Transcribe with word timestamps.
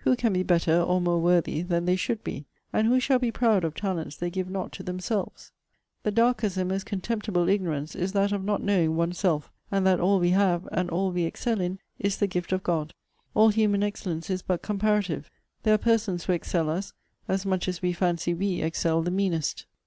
'Who 0.00 0.14
can 0.14 0.34
be 0.34 0.42
better, 0.42 0.78
or 0.78 1.00
more 1.00 1.22
worthy, 1.22 1.62
than 1.62 1.86
they 1.86 1.96
should 1.96 2.22
be? 2.22 2.44
And, 2.70 2.86
who 2.86 3.00
shall 3.00 3.18
be 3.18 3.32
proud 3.32 3.64
of 3.64 3.74
talents 3.74 4.14
they 4.14 4.28
give 4.28 4.50
not 4.50 4.72
to 4.72 4.82
themselves?' 4.82 5.52
'The 6.02 6.10
darkest 6.10 6.58
and 6.58 6.68
most 6.68 6.84
contemptible 6.84 7.48
ignorance 7.48 7.96
is 7.96 8.12
that 8.12 8.30
of 8.30 8.44
not 8.44 8.62
knowing 8.62 8.94
one's 8.94 9.18
self; 9.18 9.50
and 9.70 9.86
that 9.86 9.98
all 9.98 10.20
we 10.20 10.32
have, 10.32 10.68
and 10.70 10.90
all 10.90 11.10
we 11.12 11.22
excel 11.24 11.62
in, 11.62 11.78
is 11.98 12.18
the 12.18 12.26
gift 12.26 12.52
of 12.52 12.62
God.' 12.62 12.92
'All 13.32 13.48
human 13.48 13.82
excellence 13.82 14.28
is 14.28 14.42
but 14.42 14.60
comparative 14.60 15.30
there 15.62 15.72
are 15.72 15.78
persons 15.78 16.24
who 16.26 16.34
excel 16.34 16.68
us, 16.68 16.92
as 17.26 17.46
much 17.46 17.66
as 17.66 17.80
we 17.80 17.94
fancy 17.94 18.34
we 18.34 18.60
excel 18.60 19.00
the 19.00 19.10
meanest.' 19.10 19.64